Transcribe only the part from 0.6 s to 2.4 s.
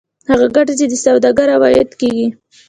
چې د سوداګر عواید کېږي